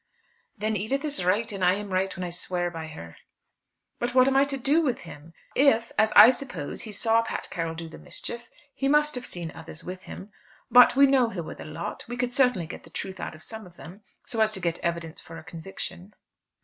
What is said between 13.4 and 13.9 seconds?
some of